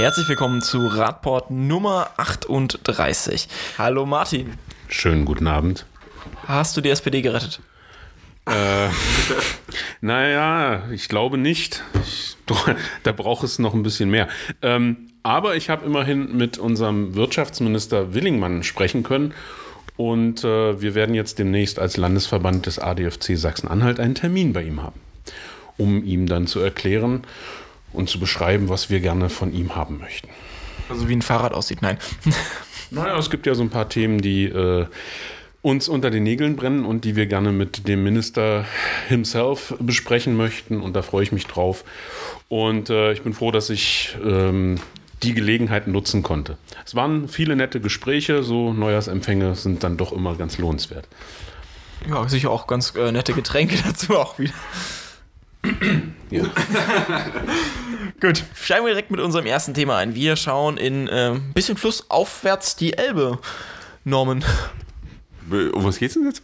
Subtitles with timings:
[0.00, 3.48] Herzlich willkommen zu Radport Nummer 38.
[3.76, 4.54] Hallo Martin.
[4.88, 5.84] Schönen guten Abend.
[6.46, 7.60] Hast du die SPD gerettet?
[8.46, 8.88] Äh,
[10.00, 11.84] naja, ich glaube nicht.
[12.02, 12.34] Ich,
[13.02, 14.28] da braucht es noch ein bisschen mehr.
[14.62, 19.34] Ähm, aber ich habe immerhin mit unserem Wirtschaftsminister Willingmann sprechen können.
[19.98, 24.82] Und äh, wir werden jetzt demnächst als Landesverband des ADFC Sachsen-Anhalt einen Termin bei ihm
[24.82, 24.98] haben,
[25.76, 27.22] um ihm dann zu erklären
[27.92, 30.28] und zu beschreiben, was wir gerne von ihm haben möchten.
[30.88, 31.98] Also wie ein Fahrrad aussieht, nein.
[32.92, 34.84] Naja, es gibt ja so ein paar Themen, die äh,
[35.62, 38.64] uns unter den Nägeln brennen und die wir gerne mit dem Minister
[39.08, 40.80] himself besprechen möchten.
[40.80, 41.84] Und da freue ich mich drauf.
[42.48, 44.80] Und äh, ich bin froh, dass ich ähm,
[45.22, 46.56] die Gelegenheit nutzen konnte.
[46.84, 51.06] Es waren viele nette Gespräche, so Neujahrsempfänge sind dann doch immer ganz lohnenswert.
[52.08, 54.54] Ja, sicher auch ganz äh, nette Getränke dazu auch wieder.
[56.30, 56.44] Ja.
[58.20, 60.14] Gut, steigen wir direkt mit unserem ersten Thema ein.
[60.14, 63.38] Wir schauen in ein äh, bisschen flussaufwärts die Elbe,
[64.04, 64.44] Norman.
[65.50, 66.42] Um was geht's denn jetzt?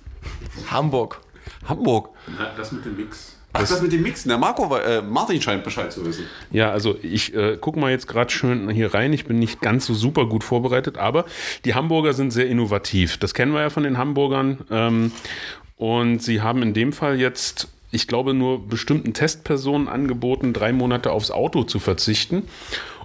[0.70, 1.20] Hamburg.
[1.64, 2.10] Hamburg.
[2.26, 3.36] Na, das mit dem Mix.
[3.52, 4.28] Ach, das, das mit dem Mixen.
[4.28, 6.26] Der Marco, äh, Martin scheint Bescheid zu wissen.
[6.50, 9.12] Ja, also ich äh, gucke mal jetzt gerade schön hier rein.
[9.12, 11.24] Ich bin nicht ganz so super gut vorbereitet, aber
[11.64, 13.16] die Hamburger sind sehr innovativ.
[13.18, 14.58] Das kennen wir ja von den Hamburgern.
[14.70, 15.12] Ähm,
[15.76, 21.12] und sie haben in dem Fall jetzt, ich glaube, nur bestimmten Testpersonen angeboten, drei Monate
[21.12, 22.44] aufs Auto zu verzichten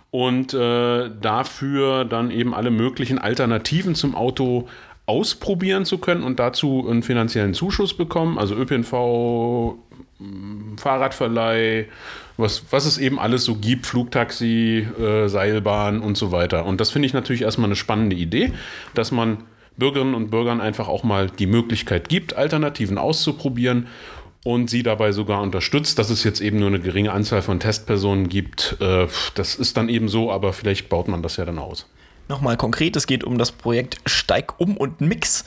[0.10, 4.68] und äh, dafür dann eben alle möglichen Alternativen zum Auto
[5.06, 9.78] ausprobieren zu können und dazu einen finanziellen Zuschuss bekommen, also ÖPNV,
[10.78, 11.88] Fahrradverleih,
[12.38, 16.66] was, was es eben alles so gibt, Flugtaxi, äh, Seilbahn und so weiter.
[16.66, 18.54] Und das finde ich natürlich erstmal eine spannende Idee,
[18.94, 19.40] dass man
[19.78, 23.88] Bürgerinnen und Bürgern einfach auch mal die Möglichkeit gibt, Alternativen auszuprobieren
[24.44, 28.30] und sie dabei sogar unterstützt, dass es jetzt eben nur eine geringe Anzahl von Testpersonen
[28.30, 28.78] gibt.
[28.80, 31.88] Äh, das ist dann eben so, aber vielleicht baut man das ja dann aus.
[32.28, 35.44] Nochmal konkret, es geht um das Projekt Steig um und Mix.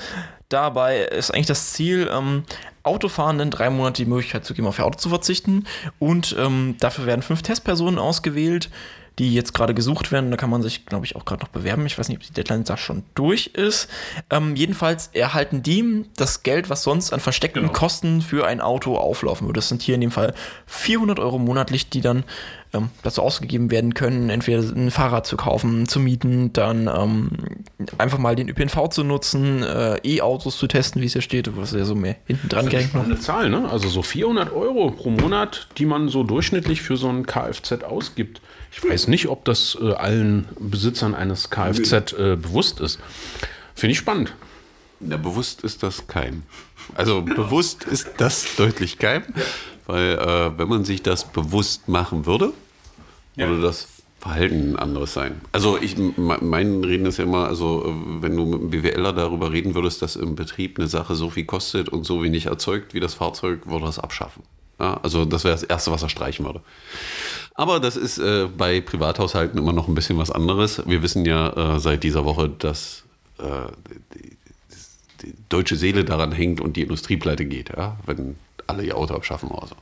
[0.49, 2.45] Dabei ist eigentlich das Ziel, ähm,
[2.83, 5.65] Autofahrenden drei Monate die Möglichkeit zu geben, auf ihr Auto zu verzichten.
[5.99, 8.71] Und ähm, dafür werden fünf Testpersonen ausgewählt,
[9.19, 10.31] die jetzt gerade gesucht werden.
[10.31, 11.87] Da kann man sich, glaube ich, auch gerade noch bewerben.
[11.87, 13.89] Ich weiß nicht, ob die Deadline da schon durch ist.
[14.31, 17.73] Ähm, jedenfalls erhalten die das Geld, was sonst an versteckten genau.
[17.73, 19.59] Kosten für ein Auto auflaufen würde.
[19.59, 20.35] Das sind hier in dem Fall
[20.67, 22.25] 400 Euro monatlich, die dann
[22.75, 27.31] ähm, dazu ausgegeben werden können, entweder ein Fahrrad zu kaufen, zu mieten, dann ähm,
[27.99, 31.63] einfach mal den ÖPNV zu nutzen, äh, E-Autos zu testen, wie es hier steht, wo
[31.63, 33.69] es ja so mehr hinten dran gehängt Das ist eine Zahl, ne?
[33.71, 38.41] Also so 400 Euro pro Monat, die man so durchschnittlich für so ein Kfz ausgibt.
[38.73, 42.99] Ich weiß nicht, ob das äh, allen Besitzern eines Kfz äh, bewusst ist.
[43.75, 44.35] Finde ich spannend.
[45.01, 46.43] Ja, bewusst ist das kein.
[46.95, 49.23] Also bewusst ist das deutlich kein,
[49.87, 52.53] weil äh, wenn man sich das bewusst machen würde,
[53.37, 53.49] ja.
[53.49, 53.89] würde das
[54.25, 55.43] Verhalten ein anderes sein.
[55.53, 59.53] Also ich, mein Reden ist ja immer, also äh, wenn du mit einem BWLer darüber
[59.53, 63.01] reden würdest, dass im Betrieb eine Sache so viel kostet und so wenig erzeugt wie
[63.01, 64.43] das Fahrzeug, würde es abschaffen.
[64.81, 66.63] Ja, also das wäre das Erste, was er streichen würde.
[67.55, 70.83] Aber das ist äh, bei Privathaushalten immer noch ein bisschen was anderes.
[70.87, 73.05] Wir wissen ja äh, seit dieser Woche, dass
[73.39, 73.45] äh,
[74.15, 74.37] die,
[75.23, 77.99] die, deutsche Seele daran hängt und die Industrie pleite geht, ja?
[78.07, 79.77] wenn alle ihr Auto abschaffen oder so.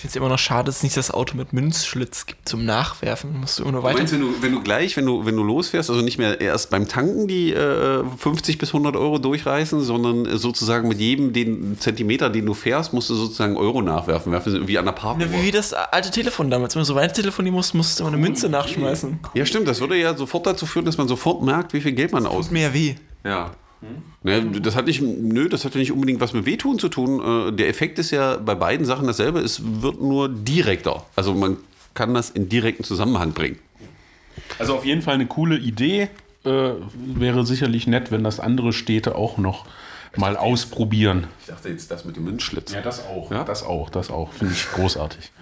[0.00, 2.64] Ich finde es immer noch schade, dass es nicht das Auto mit Münzschlitz gibt zum
[2.64, 3.38] Nachwerfen.
[3.38, 3.98] Musst du immer nur weiter.
[3.98, 6.70] Meinst, wenn, du, wenn du gleich, wenn du, wenn du losfährst, also nicht mehr erst
[6.70, 12.30] beim Tanken die äh, 50 bis 100 Euro durchreißen, sondern sozusagen mit jedem den Zentimeter,
[12.30, 15.30] den du fährst, musst du sozusagen Euro nachwerfen, werfen wie an der Parkuhr.
[15.30, 16.74] wie, wie das alte Telefon damals.
[16.74, 19.20] Wenn du so weit telefonieren musst, musst du immer eine Münze nachschmeißen.
[19.34, 19.68] Ja, stimmt.
[19.68, 22.50] Das würde ja sofort dazu führen, dass man sofort merkt, wie viel Geld man aus.
[22.50, 22.94] mehr weh.
[23.22, 23.50] Ja.
[23.80, 24.62] Hm?
[24.62, 27.48] Das hat nicht, nö, das hat ja nicht unbedingt was mit Wehtun zu tun.
[27.48, 29.40] Äh, der Effekt ist ja bei beiden Sachen dasselbe.
[29.40, 31.04] Es wird nur direkter.
[31.16, 31.56] Also man
[31.94, 33.58] kann das in direkten Zusammenhang bringen.
[34.58, 36.08] Also auf jeden Fall eine coole Idee.
[36.44, 39.66] Äh, wäre sicherlich nett, wenn das andere Städte auch noch
[40.16, 41.26] mal ausprobieren.
[41.40, 42.72] Ich dachte jetzt das mit dem Münzschlitz.
[42.72, 43.30] Ja, das auch.
[43.30, 43.44] Ja?
[43.44, 44.32] Das auch, das auch.
[44.32, 45.32] Finde ich großartig.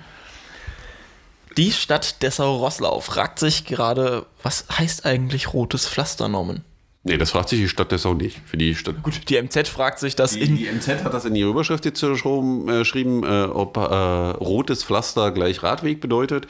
[1.56, 6.62] Die Stadt Dessau-Rosslau fragt sich gerade, was heißt eigentlich rotes Pflaster, Norman?
[7.08, 8.38] Nee, das fragt sich die Stadt Dessau nicht.
[8.44, 9.02] Für die Stadt.
[9.02, 10.56] Gut, die MZ fragt sich das die, in.
[10.56, 15.62] Die MZ hat das in ihrer Überschrift jetzt geschrieben, äh, ob äh, rotes Pflaster gleich
[15.62, 16.46] Radweg bedeutet.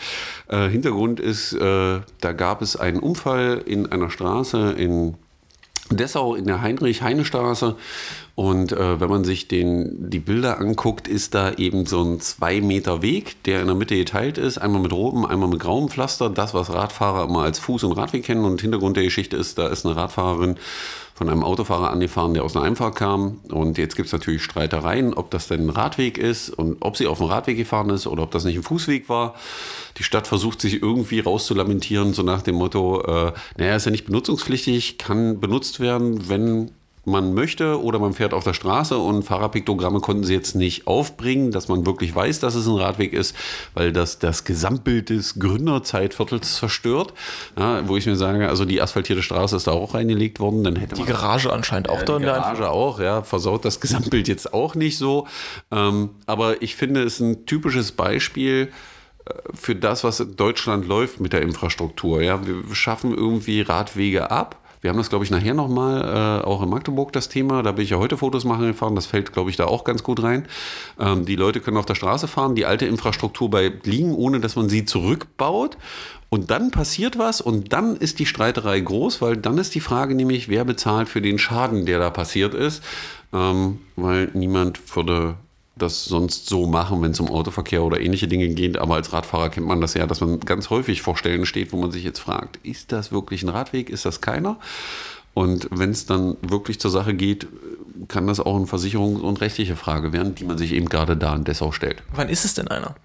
[0.49, 5.14] Äh, Hintergrund ist, äh, da gab es einen Unfall in einer Straße in
[5.90, 7.76] Dessau in der Heinrich-Heine-Straße.
[8.35, 12.61] Und äh, wenn man sich den, die Bilder anguckt, ist da eben so ein zwei
[12.61, 14.58] Meter Weg, der in der Mitte geteilt ist.
[14.58, 16.31] Einmal mit rotem, einmal mit grauem Pflaster.
[16.31, 18.44] Das, was Radfahrer immer als Fuß- und Radweg kennen.
[18.44, 20.56] Und Hintergrund der Geschichte ist, da ist eine Radfahrerin
[21.19, 23.41] von einem Autofahrer angefahren, der aus einer Einfahrt kam.
[23.50, 27.09] Und jetzt gibt es natürlich Streitereien, ob das denn ein Radweg ist und ob sie
[27.09, 29.35] auf dem Radweg gefahren ist oder ob das nicht ein Fußweg war.
[29.97, 34.06] Die Stadt versucht sich irgendwie rauszulamentieren, so nach dem Motto, äh, naja, ist ja nicht
[34.06, 36.70] benutzungspflichtig, kann benutzt werden, wenn
[37.08, 41.50] man möchte oder man fährt auf der Straße und Fahrerpiktogramme konnten sie jetzt nicht aufbringen,
[41.50, 43.34] dass man wirklich weiß, dass es ein Radweg ist,
[43.75, 47.14] weil das das Gesamtbild des Gründerzeitviertels zerstört.
[47.58, 50.76] Ja, wo ich mir sage, also die asphaltierte Straße ist da auch reingelegt worden, dann
[50.76, 53.81] hätte Die Garage anscheinend auch ja, da die in der Garage auch, ja, versaut das
[53.81, 55.26] Gesamtbild jetzt auch nicht so.
[55.70, 58.70] Ähm, aber ich finde, es ist ein typisches Beispiel
[59.26, 62.22] äh, für das, was in Deutschland läuft mit der Infrastruktur.
[62.22, 64.56] Ja, wir schaffen irgendwie Radwege ab.
[64.80, 67.62] Wir haben das, glaube ich, nachher nochmal, äh, auch in Magdeburg das Thema.
[67.62, 68.94] Da bin ich ja heute Fotos machen gefahren.
[68.94, 70.46] Das fällt, glaube ich, da auch ganz gut rein.
[70.98, 74.56] Ähm, die Leute können auf der Straße fahren, die alte Infrastruktur bleibt liegen, ohne dass
[74.56, 75.76] man sie zurückbaut.
[76.30, 80.14] Und dann passiert was und dann ist die Streiterei groß, weil dann ist die Frage
[80.14, 82.82] nämlich, wer bezahlt für den Schaden, der da passiert ist.
[83.32, 85.36] Ähm, weil niemand würde
[85.78, 88.78] das sonst so machen, wenn es um Autoverkehr oder ähnliche Dinge geht.
[88.78, 91.76] Aber als Radfahrer kennt man das ja, dass man ganz häufig vor Stellen steht, wo
[91.76, 94.58] man sich jetzt fragt, ist das wirklich ein Radweg, ist das keiner?
[95.34, 97.46] Und wenn es dann wirklich zur Sache geht,
[98.08, 101.34] kann das auch eine Versicherungs- und rechtliche Frage werden, die man sich eben gerade da
[101.34, 102.02] in Dessau stellt.
[102.12, 102.96] Wann ist es denn einer?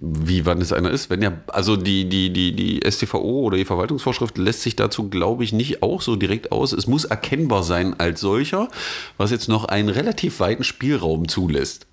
[0.00, 1.10] Wie wann es einer ist?
[1.10, 5.42] Wenn ja, also die, die, die, die STVO oder die Verwaltungsvorschrift lässt sich dazu, glaube
[5.42, 6.72] ich, nicht auch so direkt aus.
[6.72, 8.68] Es muss erkennbar sein als solcher,
[9.16, 11.87] was jetzt noch einen relativ weiten Spielraum zulässt.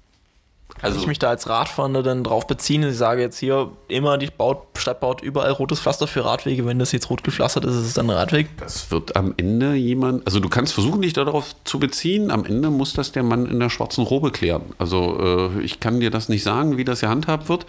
[0.81, 4.27] Also ich mich da als Radfahrer dann drauf beziehen, ich sage jetzt hier immer, die
[4.27, 7.85] baut, Stadt baut überall rotes Pflaster für Radwege, wenn das jetzt rot gepflastert ist, ist
[7.85, 8.49] es dann ein Radweg.
[8.57, 12.69] Das wird am Ende jemand, also du kannst versuchen, dich darauf zu beziehen, am Ende
[12.69, 14.63] muss das der Mann in der schwarzen Robe klären.
[14.77, 17.65] Also äh, ich kann dir das nicht sagen, wie das gehandhabt wird,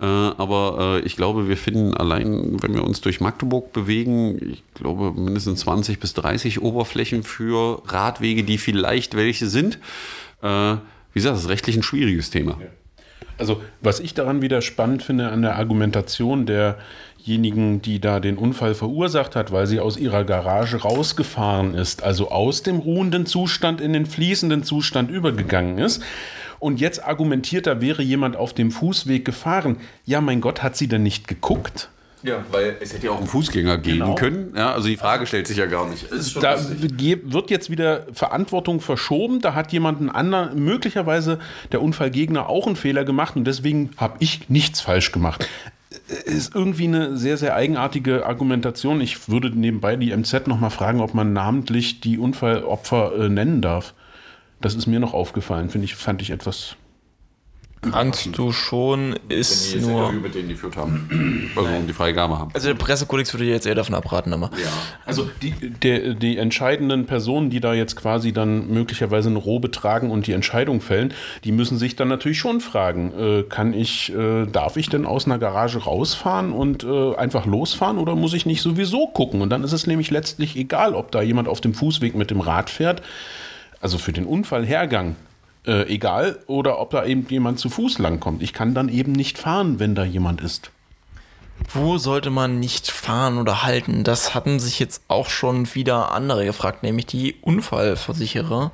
[0.00, 4.62] äh, aber äh, ich glaube, wir finden allein, wenn wir uns durch Magdeburg bewegen, ich
[4.74, 9.78] glaube mindestens 20 bis 30 Oberflächen für Radwege, die vielleicht welche sind.
[10.42, 10.76] Äh,
[11.12, 12.58] wie gesagt, das ist rechtlich ein schwieriges Thema.
[13.38, 18.74] Also, was ich daran wieder spannend finde an der Argumentation derjenigen, die da den Unfall
[18.74, 23.92] verursacht hat, weil sie aus ihrer Garage rausgefahren ist, also aus dem ruhenden Zustand in
[23.92, 26.02] den fließenden Zustand übergegangen ist.
[26.58, 29.78] Und jetzt argumentiert, da wäre jemand auf dem Fußweg gefahren.
[30.04, 31.90] Ja, mein Gott, hat sie denn nicht geguckt?
[32.22, 34.14] Ja, weil es hätte ja auch einen Fußgänger geben Genau.
[34.14, 34.52] können.
[34.56, 36.06] Ja, also die Frage stellt sich ja gar nicht.
[36.40, 37.22] Da lustig.
[37.24, 39.40] wird jetzt wieder Verantwortung verschoben.
[39.40, 41.38] Da hat jemand einen anderen, möglicherweise
[41.72, 45.48] der Unfallgegner auch einen Fehler gemacht und deswegen habe ich nichts falsch gemacht.
[46.24, 49.00] Ist irgendwie eine sehr, sehr eigenartige Argumentation.
[49.00, 53.94] Ich würde nebenbei die MZ nochmal fragen, ob man namentlich die Unfallopfer äh, nennen darf.
[54.60, 56.76] Das ist mir noch aufgefallen, finde ich, fand ich etwas.
[57.90, 60.12] Kannst du schon, ist nur.
[60.12, 61.50] mit denen die geführt haben.
[61.56, 62.50] Also die Freigabe haben.
[62.54, 64.50] Also der Pressekodex würde jetzt eher davon abraten, aber.
[64.56, 64.68] Ja.
[65.04, 70.10] Also die, der, die entscheidenden Personen, die da jetzt quasi dann möglicherweise eine Robe tragen
[70.10, 71.12] und die Entscheidung fällen,
[71.44, 75.26] die müssen sich dann natürlich schon fragen, äh, kann ich, äh, darf ich denn aus
[75.26, 79.42] einer Garage rausfahren und äh, einfach losfahren oder muss ich nicht sowieso gucken?
[79.42, 82.40] Und dann ist es nämlich letztlich egal, ob da jemand auf dem Fußweg mit dem
[82.40, 83.02] Rad fährt,
[83.80, 85.16] also für den Unfallhergang.
[85.64, 88.42] Äh, egal, oder ob da eben jemand zu Fuß langkommt.
[88.42, 90.70] Ich kann dann eben nicht fahren, wenn da jemand ist.
[91.72, 94.02] Wo sollte man nicht fahren oder halten?
[94.02, 98.72] Das hatten sich jetzt auch schon wieder andere gefragt, nämlich die Unfallversicherer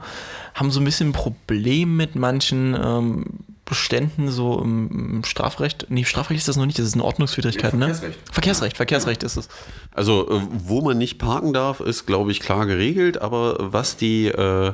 [0.54, 3.24] haben so ein bisschen ein Problem mit manchen ähm,
[3.64, 5.86] Beständen so im, Strafrecht.
[5.90, 7.86] Nee, Strafrecht ist das noch nicht, das ist eine Ordnungswidrigkeit, Ja, ne?
[7.86, 8.18] Verkehrsrecht.
[8.32, 9.48] Verkehrsrecht, Verkehrsrecht ist es.
[9.92, 13.20] Also, äh, wo man nicht parken darf, ist, glaube ich, klar geregelt.
[13.20, 14.72] Aber was die äh,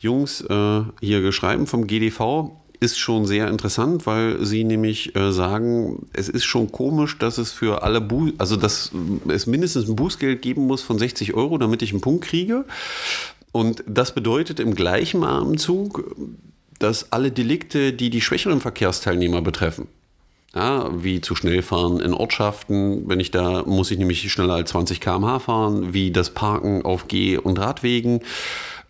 [0.00, 2.50] Jungs äh, hier schreiben vom GDV,
[2.80, 7.52] ist schon sehr interessant, weil sie nämlich äh, sagen, es ist schon komisch, dass es
[7.52, 8.92] für alle, Bu also dass
[9.28, 12.64] es mindestens ein Bußgeld geben muss von 60 Euro, damit ich einen Punkt kriege.
[13.52, 16.14] Und das bedeutet im gleichen Abendzug,
[16.78, 19.88] dass alle Delikte, die die schwächeren Verkehrsteilnehmer betreffen,
[20.54, 24.70] ja, wie zu schnell fahren in Ortschaften, wenn ich da, muss ich nämlich schneller als
[24.70, 28.20] 20 km/h fahren, wie das Parken auf Geh- und Radwegen,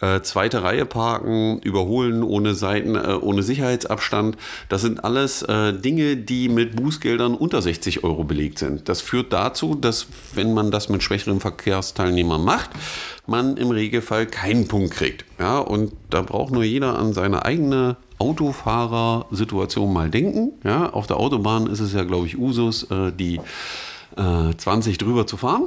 [0.00, 4.37] äh, zweite Reihe parken, überholen ohne Seiten, äh, ohne Sicherheitsabstand.
[4.69, 8.88] Das sind alles äh, Dinge, die mit Bußgeldern unter 60 Euro belegt sind.
[8.88, 12.71] Das führt dazu, dass wenn man das mit schwächeren Verkehrsteilnehmern macht,
[13.26, 15.25] man im Regelfall keinen Punkt kriegt.
[15.38, 20.53] Ja, und da braucht nur jeder an seine eigene Autofahrersituation mal denken.
[20.65, 23.41] Ja, auf der Autobahn ist es ja, glaube ich, Usus, äh, die
[24.16, 25.64] äh, 20 drüber zu fahren,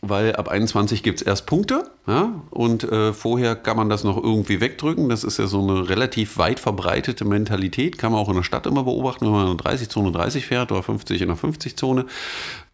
[0.00, 1.90] weil ab 21 gibt es erst Punkte.
[2.06, 5.08] Ja, und äh, vorher kann man das noch irgendwie wegdrücken.
[5.08, 7.98] Das ist ja so eine relativ weit verbreitete Mentalität.
[7.98, 10.72] Kann man auch in der Stadt immer beobachten, wenn man in der 30-Zone 30 fährt
[10.72, 12.06] oder 50 in der 50-Zone.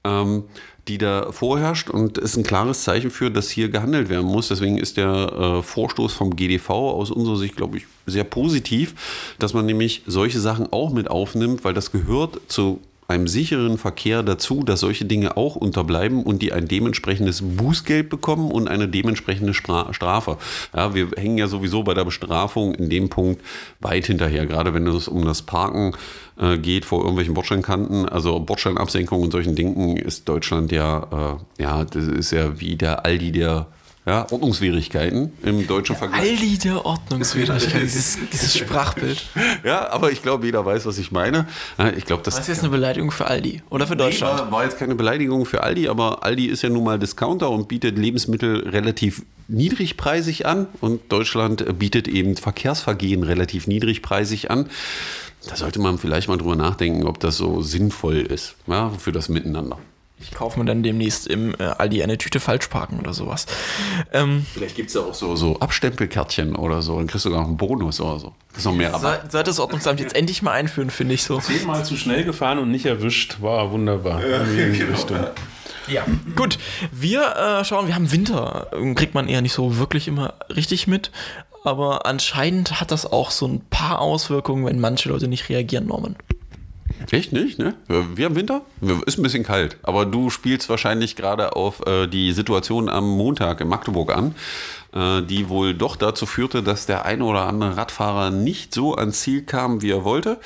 [0.05, 0.45] ähm,
[0.89, 4.49] die da vorherrscht und ist ein klares Zeichen für, dass hier gehandelt werden muss.
[4.49, 9.53] Deswegen ist der äh, Vorstoß vom GDV aus unserer Sicht, glaube ich, sehr positiv, dass
[9.53, 14.63] man nämlich solche Sachen auch mit aufnimmt, weil das gehört zu einem sicheren Verkehr dazu,
[14.63, 19.95] dass solche Dinge auch unterbleiben und die ein dementsprechendes Bußgeld bekommen und eine dementsprechende Spra
[19.95, 20.37] Strafe.
[20.77, 23.43] Ja, wir hängen ja sowieso bei der Bestrafung in dem Punkt
[23.81, 25.95] weit hinterher, gerade wenn es um das Parken
[26.39, 31.85] äh, geht vor irgendwelchen Bordsteinkanten, also Bordsteinabsenkung und solchen Dingen ist Deutschland ja, äh, ja,
[31.87, 33.69] das ist ja wie der Aldi der
[34.09, 36.23] ja, Ordnungswidrigkeiten im deutschen Vergleich.
[36.23, 39.23] Aldi der Ordnungswidrigkeit, dieses, dieses Sprachbild.
[39.65, 41.47] Ja, aber ich glaube, jeder weiß, was ich meine.
[41.97, 44.41] Ich glaube, das Das ist jetzt eine Beleidigung für Aldi oder für Nee, Deutschland.
[44.41, 47.69] war, war jetzt keine Beleidigung für Aldi, aber Aldi ist ja nun mal Discounter und
[47.69, 54.71] bietet Lebensmittel relativ niedrigpreisig an und Deutschland bietet eben Verkehrsvergehen relativ niedrigpreisig an.
[55.47, 59.29] Da sollte man vielleicht mal drüber nachdenken, ob das so sinnvoll ist ja, für das
[59.29, 59.79] Miteinander.
[60.21, 63.47] Ich kaufe mir dann demnächst im äh, Aldi eine Tüte Falschparken oder sowas.
[64.13, 67.41] Ähm, Vielleicht gibt es ja auch so, so Abstempelkärtchen oder so, dann kriegst du sogar
[67.43, 68.33] noch einen Bonus oder so.
[68.53, 69.21] Kriegst noch mehr Rabatt.
[69.23, 71.39] soll- sollte das Ordnungsamt jetzt endlich mal einführen, finde ich so.
[71.39, 73.37] Zehnmal zu schnell gefahren und nicht erwischt.
[73.41, 74.21] War wunderbar.
[74.21, 75.19] Die Richtung.
[75.87, 76.05] Ja.
[76.37, 76.59] Gut,
[76.93, 78.69] wir äh, schauen, wir haben Winter.
[78.75, 81.11] Ähm, Kriegt man eher nicht so wirklich immer richtig mit.
[81.65, 86.17] Aber anscheinend hat das auch so ein paar Auswirkungen, wenn manche Leute nicht reagieren, Norman.
[87.11, 87.75] Echt nicht, ne?
[87.89, 88.63] Wir haben Winter?
[89.07, 89.77] Ist ein bisschen kalt.
[89.83, 94.35] Aber du spielst wahrscheinlich gerade auf äh, die Situation am Montag in Magdeburg an,
[94.93, 99.21] äh, die wohl doch dazu führte, dass der eine oder andere Radfahrer nicht so ans
[99.21, 100.39] Ziel kam, wie er wollte.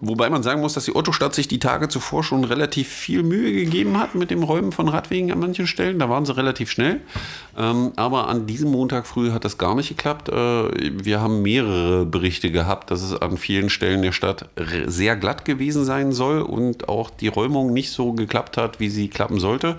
[0.00, 3.52] Wobei man sagen muss, dass die Ottostadt sich die Tage zuvor schon relativ viel Mühe
[3.52, 6.00] gegeben hat mit dem Räumen von Radwegen an manchen Stellen.
[6.00, 7.00] Da waren sie relativ schnell.
[7.56, 10.30] Ähm, aber an diesem Montag früh hat das gar nicht geklappt.
[10.30, 10.34] Äh,
[11.04, 14.48] wir haben mehrere Berichte gehabt, dass es an vielen Stellen der Stadt
[14.86, 19.08] sehr glatt gewesen sein soll und auch die Räumung nicht so geklappt hat, wie sie
[19.08, 19.76] klappen sollte.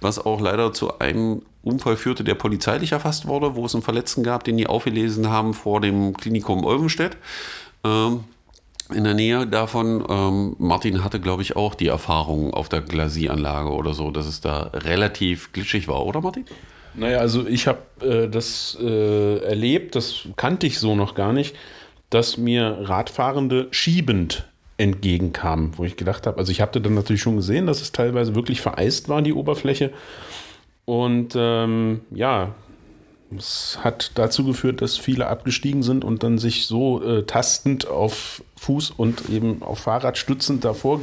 [0.00, 4.22] Was auch leider zu einem Unfall führte, der polizeilich erfasst wurde, wo es einen Verletzten
[4.22, 7.18] gab, den die aufgelesen haben vor dem Klinikum Olvenstedt.
[7.84, 8.24] Ähm,
[8.92, 13.70] in der Nähe davon, ähm, Martin hatte, glaube ich, auch die Erfahrung auf der Glasieranlage
[13.70, 16.44] oder so, dass es da relativ glitschig war, oder Martin?
[16.94, 21.56] Naja, also ich habe äh, das äh, erlebt, das kannte ich so noch gar nicht,
[22.10, 24.44] dass mir Radfahrende schiebend
[24.76, 28.34] entgegenkamen, wo ich gedacht habe, also ich hatte dann natürlich schon gesehen, dass es teilweise
[28.34, 29.92] wirklich vereist war, die Oberfläche.
[30.84, 32.54] Und ähm, ja,
[33.38, 38.42] es hat dazu geführt, dass viele abgestiegen sind und dann sich so äh, tastend auf
[38.56, 41.00] Fuß und eben auf Fahrrad stützend davor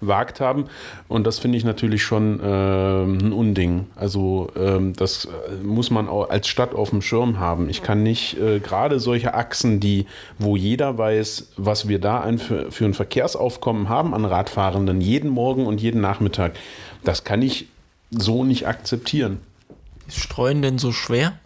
[0.00, 0.66] gewagt haben.
[1.08, 3.86] Und das finde ich natürlich schon ähm, ein Unding.
[3.94, 7.68] Also ähm, das äh, muss man auch als Stadt auf dem Schirm haben.
[7.68, 10.06] Ich kann nicht äh, gerade solche Achsen, die,
[10.38, 15.30] wo jeder weiß, was wir da ein, für, für ein Verkehrsaufkommen haben an Radfahrenden, jeden
[15.30, 16.54] Morgen und jeden Nachmittag,
[17.02, 17.68] das kann ich
[18.10, 19.40] so nicht akzeptieren.
[20.06, 21.38] Ist Streuen denn so schwer?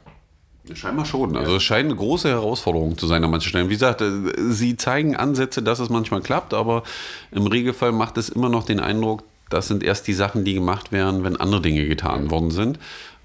[0.74, 1.36] Scheinbar schon.
[1.36, 3.68] Also es scheint eine große Herausforderung zu sein an manchen Stellen.
[3.68, 4.10] Wie gesagt, äh,
[4.50, 6.82] sie zeigen Ansätze, dass es manchmal klappt, aber
[7.30, 10.92] im Regelfall macht es immer noch den Eindruck, das sind erst die Sachen, die gemacht
[10.92, 12.78] werden, wenn andere Dinge getan worden sind.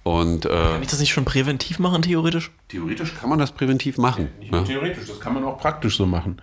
[0.04, 2.52] Und äh, Kann ich das nicht schon präventiv machen, theoretisch?
[2.68, 4.28] theoretisch kann man das präventiv machen.
[4.40, 6.42] Nicht nur theoretisch, das kann man auch praktisch so machen.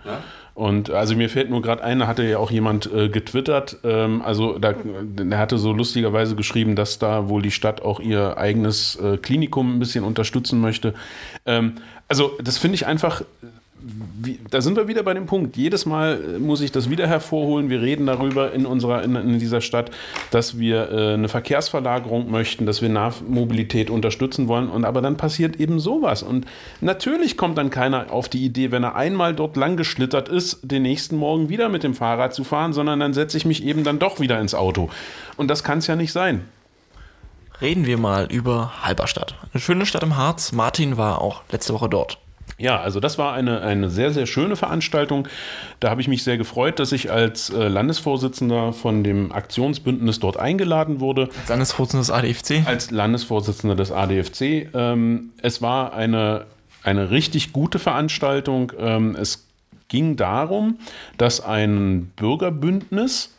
[0.55, 4.21] Und also mir fällt nur gerade ein, da hatte ja auch jemand äh, getwittert, ähm,
[4.21, 8.95] also da, der hatte so lustigerweise geschrieben, dass da wohl die Stadt auch ihr eigenes
[8.95, 10.93] äh, Klinikum ein bisschen unterstützen möchte.
[11.45, 11.75] Ähm,
[12.07, 13.23] also das finde ich einfach,
[13.81, 15.57] wie, da sind wir wieder bei dem Punkt.
[15.57, 17.69] Jedes Mal äh, muss ich das wieder hervorholen.
[17.69, 19.91] Wir reden darüber in unserer in, in dieser Stadt,
[20.29, 24.69] dass wir äh, eine Verkehrsverlagerung möchten, dass wir Nahmobilität unterstützen wollen.
[24.69, 26.21] Und aber dann passiert eben sowas.
[26.23, 26.45] Und
[26.79, 30.83] natürlich kommt dann keiner auf die Idee, wenn er einmal dort lang geschlittert ist, den
[30.83, 33.99] nächsten Morgen wieder mit dem Fahrrad zu fahren, sondern dann setze ich mich eben dann
[33.99, 34.89] doch wieder ins Auto.
[35.37, 36.45] Und das kann es ja nicht sein.
[37.61, 39.35] Reden wir mal über Halberstadt.
[39.53, 40.51] Eine schöne Stadt im Harz.
[40.51, 42.17] Martin war auch letzte Woche dort.
[42.61, 45.27] Ja, also das war eine, eine sehr, sehr schöne Veranstaltung.
[45.79, 50.37] Da habe ich mich sehr gefreut, dass ich als äh, Landesvorsitzender von dem Aktionsbündnis dort
[50.37, 51.29] eingeladen wurde.
[51.47, 52.67] Landesvorsitzender des ADFC.
[52.67, 54.69] Als Landesvorsitzender des ADFC.
[54.75, 56.45] Ähm, es war eine,
[56.83, 58.73] eine richtig gute Veranstaltung.
[58.77, 59.47] Ähm, es
[59.87, 60.77] ging darum,
[61.17, 63.35] dass ein Bürgerbündnis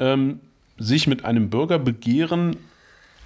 [0.00, 0.40] ähm,
[0.76, 2.56] sich mit einem Bürgerbegehren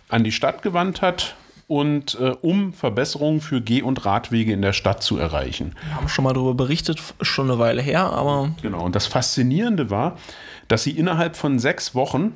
[0.09, 1.35] an die Stadt gewandt hat
[1.71, 5.77] und äh, um Verbesserungen für Geh- und Radwege in der Stadt zu erreichen.
[5.87, 9.89] Wir haben schon mal darüber berichtet, schon eine Weile her, aber Genau, und das Faszinierende
[9.89, 10.19] war,
[10.67, 12.33] dass sie innerhalb von sechs Wochen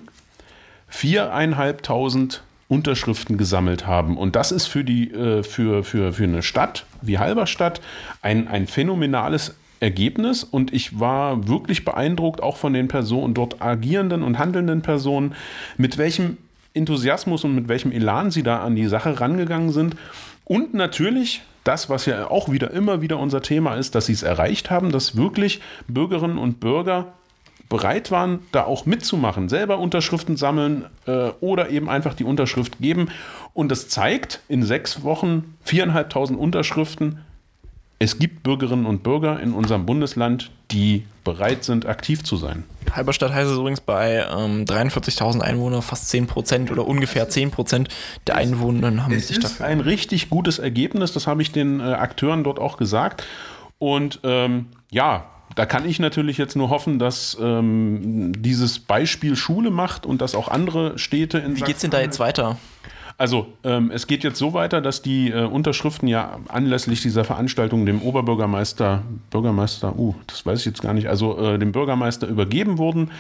[0.87, 4.17] viereinhalbtausend Unterschriften gesammelt haben.
[4.17, 7.81] Und das ist für, die, äh, für, für, für eine Stadt wie Halberstadt
[8.23, 14.23] ein, ein phänomenales Ergebnis und ich war wirklich beeindruckt auch von den Personen, dort agierenden
[14.23, 15.35] und handelnden Personen,
[15.77, 16.39] mit welchem
[16.75, 19.97] Enthusiasmus und mit welchem Elan sie da an die Sache rangegangen sind.
[20.45, 24.23] Und natürlich das, was ja auch wieder immer wieder unser Thema ist, dass sie es
[24.23, 27.15] erreicht haben, dass wirklich Bürgerinnen und Bürger
[27.71, 33.09] bereit waren, da auch mitzumachen, selber Unterschriften sammeln äh, oder eben einfach die Unterschrift geben.
[33.55, 37.21] Und das zeigt in sechs Wochen viereinhalbtausend Unterschriften,
[37.99, 42.65] es gibt Bürgerinnen und Bürger in unserem Bundesland, die bereit sind, aktiv zu sein.
[42.93, 47.89] Halberstadt heißt es übrigens bei ähm, 43.000 Einwohnern fast 10 Prozent oder ungefähr 10 Prozent
[48.27, 49.67] der Einwohner haben es sich ist dafür.
[49.67, 53.25] ein richtig gutes Ergebnis, das habe ich den äh, Akteuren dort auch gesagt.
[53.79, 55.25] Und ähm, ja,
[55.57, 60.35] da kann ich natürlich jetzt nur hoffen, dass ähm, dieses Beispiel Schule macht und dass
[60.35, 62.59] auch andere Städte in Wie geht's denn da jetzt weiter?
[63.17, 67.87] Also, ähm, es geht jetzt so weiter, dass die äh, Unterschriften ja anlässlich dieser Veranstaltung
[67.87, 72.77] dem Oberbürgermeister, Bürgermeister, uh, das weiß ich jetzt gar nicht, also äh, dem Bürgermeister übergeben
[72.77, 73.13] wurden.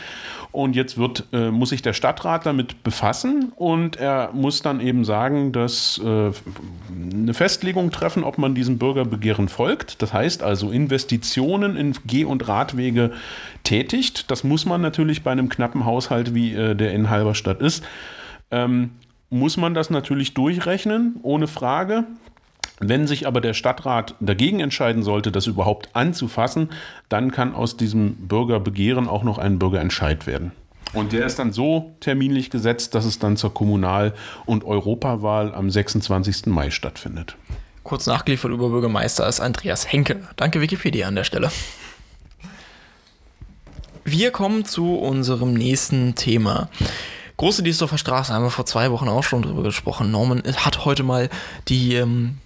[0.50, 5.04] Und jetzt wird, äh, muss sich der Stadtrat damit befassen und er muss dann eben
[5.04, 6.32] sagen, dass äh,
[6.90, 10.02] eine Festlegung treffen, ob man diesem Bürgerbegehren folgt.
[10.02, 13.12] Das heißt also Investitionen in Geh- und Radwege
[13.62, 14.30] tätigt.
[14.30, 17.84] Das muss man natürlich bei einem knappen Haushalt, wie äh, der in Halberstadt ist.
[18.50, 18.90] Ähm,
[19.30, 22.04] muss man das natürlich durchrechnen, ohne Frage.
[22.80, 26.70] Wenn sich aber der Stadtrat dagegen entscheiden sollte, das überhaupt anzufassen,
[27.08, 30.52] dann kann aus diesem Bürgerbegehren auch noch ein Bürgerentscheid werden.
[30.92, 34.14] Und der ist dann so terminlich gesetzt, dass es dann zur Kommunal-
[34.46, 36.46] und Europawahl am 26.
[36.46, 37.36] Mai stattfindet.
[37.82, 40.20] Kurz nachgeliefert über Bürgermeister ist Andreas Henke.
[40.36, 41.50] Danke Wikipedia an der Stelle.
[44.04, 46.68] Wir kommen zu unserem nächsten Thema.
[47.36, 50.10] Große Diesdorfer Straße haben wir vor zwei Wochen auch schon drüber gesprochen.
[50.10, 51.28] Norman hat heute mal
[51.68, 52.38] die, ähm,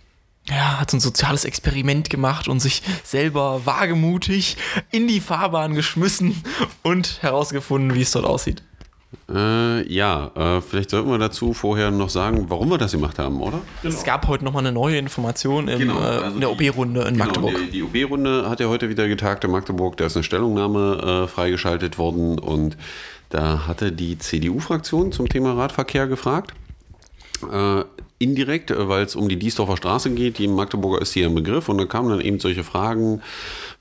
[0.44, 4.56] ja, hat so ein soziales Experiment gemacht und sich selber wagemutig
[4.90, 6.42] in die Fahrbahn geschmissen
[6.82, 8.62] und herausgefunden, wie es dort aussieht.
[9.30, 13.42] Äh, ja, äh, vielleicht sollten wir dazu vorher noch sagen, warum wir das gemacht haben,
[13.42, 13.60] oder?
[13.82, 17.14] Es gab heute nochmal eine neue Information im, Genau, äh, also in der OB-Runde in
[17.14, 17.54] Genau, Magdeburg.
[17.70, 19.98] Die, die OB-Runde hat ja heute wieder getagt in Magdeburg.
[19.98, 22.78] Da ist eine Stellungnahme äh, freigeschaltet worden und
[23.28, 26.54] da hatte die CDU-Fraktion zum Thema Radverkehr gefragt.
[27.52, 27.84] Äh,
[28.18, 30.38] indirekt, äh, weil es um die Diesdorfer Straße geht.
[30.38, 33.22] Die in Magdeburger ist hier ein Begriff und da kamen dann eben solche Fragen.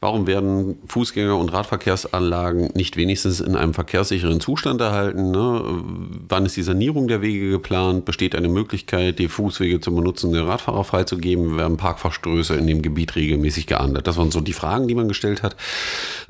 [0.07, 5.31] Warum werden Fußgänger- und Radverkehrsanlagen nicht wenigstens in einem verkehrssicheren Zustand erhalten?
[5.31, 5.83] Ne?
[6.29, 8.05] Wann ist die Sanierung der Wege geplant?
[8.05, 11.57] Besteht eine Möglichkeit, die Fußwege zum Benutzen der Radfahrer freizugeben?
[11.57, 14.07] Werden Parkverstöße in dem Gebiet regelmäßig geahndet?
[14.07, 15.57] Das waren so die Fragen, die man gestellt hat.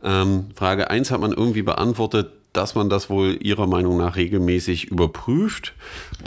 [0.04, 4.86] Ähm, Frage 1 hat man irgendwie beantwortet, dass man das wohl ihrer Meinung nach regelmäßig
[4.86, 5.74] überprüft.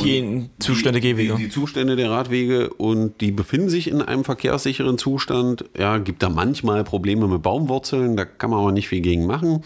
[0.01, 1.35] Die Zustände Gehwege.
[1.35, 5.65] Die, die Zustände der Radwege und die befinden sich in einem verkehrssicheren Zustand.
[5.77, 9.65] Ja, gibt da manchmal Probleme mit Baumwurzeln, da kann man aber nicht viel gegen machen.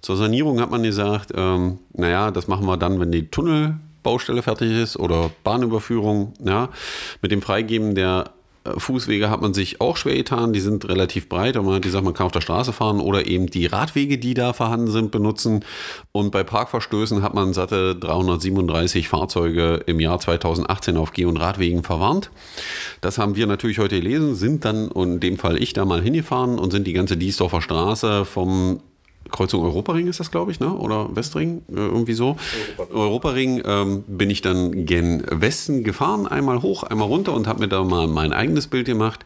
[0.00, 4.72] Zur Sanierung hat man gesagt, ähm, naja, das machen wir dann, wenn die Tunnelbaustelle fertig
[4.72, 6.34] ist oder Bahnüberführung.
[6.44, 6.68] Ja,
[7.22, 8.32] mit dem Freigeben der
[8.64, 10.52] Fußwege hat man sich auch schwer getan.
[10.52, 13.26] Die sind relativ breit und man hat gesagt, man kann auf der Straße fahren oder
[13.26, 15.64] eben die Radwege, die da vorhanden sind, benutzen.
[16.12, 21.82] Und bei Parkverstößen hat man satte 337 Fahrzeuge im Jahr 2018 auf Geh- und Radwegen
[21.82, 22.30] verwarnt.
[23.00, 26.02] Das haben wir natürlich heute gelesen, sind dann, und in dem Fall ich, da mal
[26.02, 28.80] hingefahren und sind die ganze Diesdorfer Straße vom
[29.32, 30.72] Kreuzung Europaring ist das, glaube ich, ne?
[30.72, 32.36] oder Westring, äh, irgendwie so.
[32.92, 37.68] Europaring ähm, bin ich dann gen Westen gefahren, einmal hoch, einmal runter und habe mir
[37.68, 39.24] da mal mein eigenes Bild gemacht.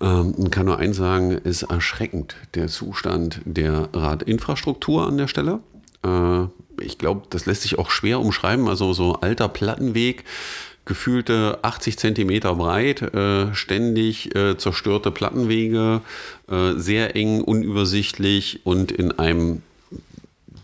[0.00, 5.60] Ähm, kann nur eins sagen, ist erschreckend, der Zustand der Radinfrastruktur an der Stelle.
[6.04, 6.44] Äh,
[6.80, 8.68] ich glaube, das lässt sich auch schwer umschreiben.
[8.68, 10.24] Also so alter Plattenweg,
[10.88, 16.00] gefühlte 80 Zentimeter breit, äh, ständig äh, zerstörte Plattenwege,
[16.50, 19.62] äh, sehr eng, unübersichtlich und in einem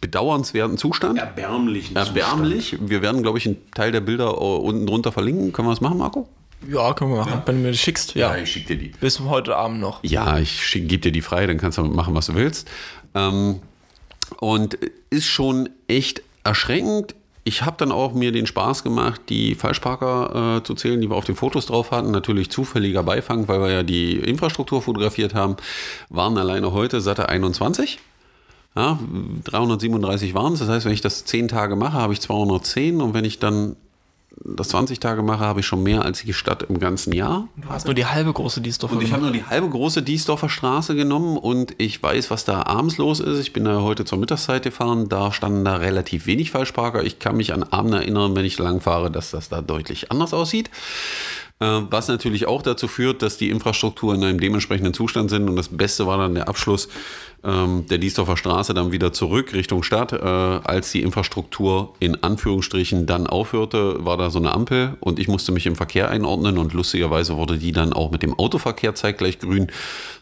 [0.01, 1.19] bedauernswerten Zustand.
[1.19, 2.77] Erbärmlichen Erbärmlich.
[2.81, 5.53] Wir werden, glaube ich, einen Teil der Bilder äh, unten drunter verlinken.
[5.53, 6.29] Können wir das machen, Marco?
[6.69, 7.43] Ja, können wir machen.
[7.45, 8.35] Wenn du mir das schickst, ja.
[8.37, 8.89] ich schicke dir die.
[8.99, 10.03] Bis heute Abend noch.
[10.03, 12.69] Ja, ich gebe dir die frei, dann kannst du damit machen, was du willst.
[13.15, 13.61] Ähm,
[14.41, 14.79] und
[15.11, 17.15] ist schon echt erschreckend.
[17.47, 21.17] Ich habe dann auch mir den Spaß gemacht, die Falschparker äh, zu zählen, die wir
[21.17, 22.11] auf den Fotos drauf hatten.
[22.11, 25.57] Natürlich zufälliger Beifang, weil wir ja die Infrastruktur fotografiert haben.
[26.09, 28.01] Waren alleine heute satte 21.
[28.75, 28.99] Ja,
[29.45, 30.61] 337 waren es.
[30.61, 33.03] Das heißt, wenn ich das 10 Tage mache, habe ich 210.
[33.03, 33.77] Und wenn ich dann
[34.43, 37.49] das 20 Tage mache, habe ich schon mehr als die Stadt im ganzen Jahr.
[37.57, 40.49] Du hast nur die halbe große Diesdorfer Und ich habe nur die halbe große Diesdorfer
[40.49, 43.39] Straße genommen und ich weiß, was da abends los ist.
[43.39, 47.05] Ich bin da heute zur Mittagszeit gefahren, da standen da relativ wenig Falschparker.
[47.05, 50.35] Ich kann mich an Abend erinnern, wenn ich lang fahre, dass das da deutlich anders
[50.35, 50.71] aussieht.
[51.61, 55.49] Äh, was natürlich auch dazu führt, dass die Infrastruktur in einem dementsprechenden Zustand sind.
[55.49, 56.89] Und das Beste war dann der Abschluss
[57.45, 60.13] ähm, der Diesdorfer Straße dann wieder zurück Richtung Stadt.
[60.13, 65.29] Äh, als die Infrastruktur in Anführungsstrichen dann aufhörte, war da so eine Ampel und ich
[65.29, 69.39] musste mich im Verkehr einordnen und lustigerweise wurde die dann auch mit dem Autoverkehr zeitgleich
[69.39, 69.69] grün,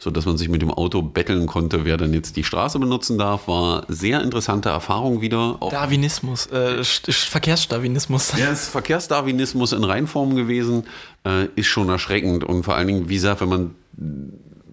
[0.00, 3.46] sodass man sich mit dem Auto betteln konnte, wer dann jetzt die Straße benutzen darf.
[3.48, 5.56] War sehr interessante Erfahrung wieder.
[5.60, 8.32] Auch Darwinismus, äh, Verkehrsdarwinismus.
[8.36, 10.84] Ja, es ist Verkehrsdarwinismus in Reinform gewesen,
[11.24, 13.74] äh, ist schon erschreckend und vor allen Dingen, wie gesagt, wenn man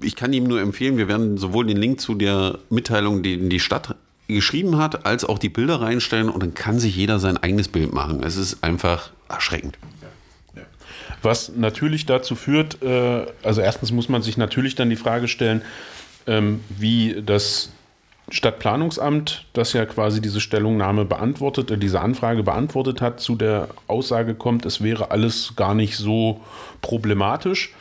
[0.01, 3.59] ich kann ihm nur empfehlen, wir werden sowohl den Link zu der Mitteilung, die die
[3.59, 3.95] Stadt
[4.27, 7.93] geschrieben hat, als auch die Bilder reinstellen und dann kann sich jeder sein eigenes Bild
[7.93, 8.23] machen.
[8.23, 9.77] Es ist einfach erschreckend.
[11.21, 15.63] Was natürlich dazu führt, äh, also erstens muss man sich natürlich dann die Frage stellen,
[16.27, 17.71] ähm, wie das
[18.31, 24.35] Stadtplanungsamt, das ja quasi diese Stellungnahme beantwortet, äh, diese Anfrage beantwortet hat, zu der Aussage
[24.35, 26.41] kommt, es wäre alles gar nicht so
[26.81, 27.73] problematisch.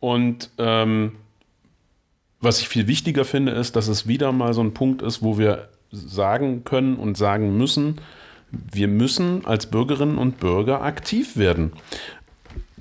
[0.00, 1.12] Und ähm,
[2.40, 5.38] was ich viel wichtiger finde, ist, dass es wieder mal so ein Punkt ist, wo
[5.38, 8.00] wir sagen können und sagen müssen,
[8.50, 11.72] wir müssen als Bürgerinnen und Bürger aktiv werden.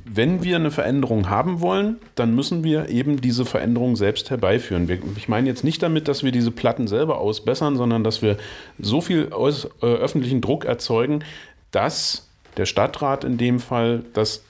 [0.06, 4.90] Wenn wir eine Veränderung haben wollen, dann müssen wir eben diese Veränderung selbst herbeiführen.
[5.16, 8.38] Ich meine jetzt nicht damit, dass wir diese Platten selber ausbessern, sondern dass wir
[8.80, 11.24] so viel äh, öffentlichen Druck erzeugen,
[11.72, 14.44] dass der Stadtrat in dem Fall das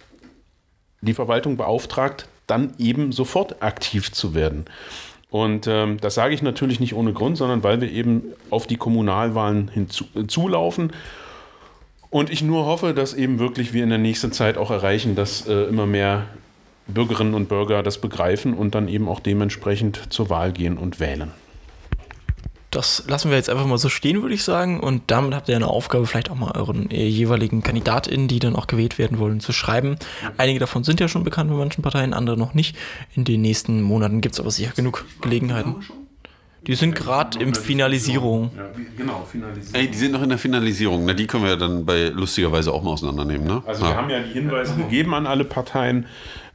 [1.02, 4.66] die Verwaltung beauftragt, dann eben sofort aktiv zu werden.
[5.30, 8.78] Und ähm, das sage ich natürlich nicht ohne Grund, sondern weil wir eben auf die
[8.78, 10.90] Kommunalwahlen hinzulaufen.
[10.90, 10.94] Äh,
[12.14, 15.48] und ich nur hoffe, dass eben wirklich wir in der nächsten Zeit auch erreichen, dass
[15.48, 16.28] äh, immer mehr
[16.88, 21.32] Bürgerinnen und Bürger das begreifen und dann eben auch dementsprechend zur Wahl gehen und wählen
[22.76, 24.80] das lassen wir jetzt einfach mal so stehen, würde ich sagen.
[24.80, 28.56] Und damit habt ihr eine Aufgabe, vielleicht auch mal euren äh, jeweiligen KandidatInnen, die dann
[28.56, 29.98] auch gewählt werden wollen, zu schreiben.
[30.38, 32.76] Einige davon sind ja schon bekannt bei manchen Parteien, andere noch nicht.
[33.16, 35.76] In den nächsten Monaten gibt es aber sicher genug Gelegenheiten.
[36.68, 38.52] Die sind gerade im Finalisierung.
[38.56, 39.82] Ja, genau, Finalisierung.
[39.82, 41.06] Ey, die sind noch in der Finalisierung.
[41.06, 43.46] Na, die können wir dann bei lustigerweise auch mal auseinandernehmen.
[43.46, 43.64] Ne?
[43.66, 46.08] Also, wir haben ja die Hinweise gegeben an alle Parteien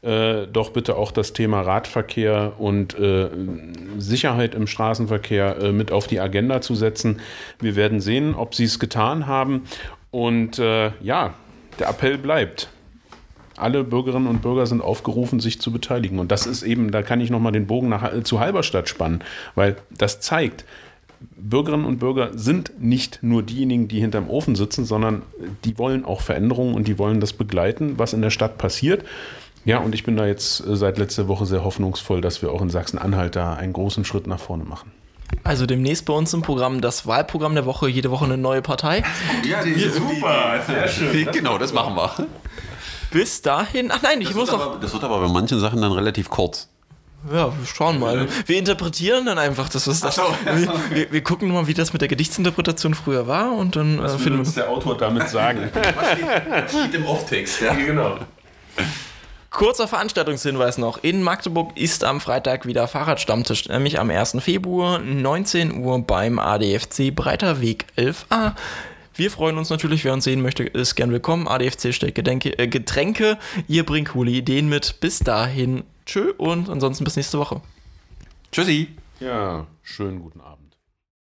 [0.03, 3.29] äh, doch bitte auch das Thema Radverkehr und äh,
[3.99, 7.21] Sicherheit im Straßenverkehr äh, mit auf die Agenda zu setzen.
[7.59, 9.65] Wir werden sehen, ob sie es getan haben.
[10.11, 11.35] Und äh, ja,
[11.79, 12.69] der Appell bleibt.
[13.61, 16.19] Alle Bürgerinnen und Bürger sind aufgerufen, sich zu beteiligen.
[16.19, 19.23] Und das ist eben, da kann ich nochmal den Bogen nach, äh, zu Halberstadt spannen,
[19.55, 20.65] weil das zeigt,
[21.37, 25.23] Bürgerinnen und Bürger sind nicht nur diejenigen, die hinterm Ofen sitzen, sondern
[25.65, 29.05] die wollen auch Veränderungen und die wollen das begleiten, was in der Stadt passiert.
[29.65, 32.63] Ja, und ich bin da jetzt äh, seit letzter Woche sehr hoffnungsvoll, dass wir auch
[32.63, 34.93] in Sachsen-Anhalt da einen großen Schritt nach vorne machen.
[35.45, 39.03] Also demnächst bei uns im Programm das Wahlprogramm der Woche, jede Woche eine neue Partei.
[39.49, 41.29] Ja, die ist super, sehr schön.
[41.33, 42.27] Genau, das machen wir.
[43.11, 44.61] Bis dahin, ach nein, ich das muss noch.
[44.61, 46.69] Aber, das wird aber bei manchen Sachen dann relativ kurz.
[47.33, 48.29] Ja, wir schauen mal.
[48.47, 50.17] Wir interpretieren dann einfach das, was das.
[50.17, 50.23] So.
[50.91, 54.25] Wir, wir, gucken mal, wie das mit der Gedichtsinterpretation früher war und dann was äh,
[54.25, 55.69] will uns der Autor damit sagen.
[55.75, 57.75] was steht, steht im Off-Text, ja?
[57.75, 58.19] Genau.
[59.51, 61.03] Kurzer Veranstaltungshinweis noch.
[61.03, 64.37] In Magdeburg ist am Freitag wieder Fahrradstammtisch, nämlich am 1.
[64.41, 68.53] Februar, 19 Uhr beim ADFC Breiter Weg 11a.
[69.19, 71.49] Wir freuen uns natürlich, wer uns sehen möchte, ist gern willkommen.
[71.49, 75.01] ADFC stellt Gedenke, äh, Getränke, ihr bringt coole Ideen mit.
[75.01, 77.61] Bis dahin, tschö und ansonsten bis nächste Woche.
[78.53, 78.95] Tschüssi.
[79.19, 80.68] Ja, schönen guten Abend.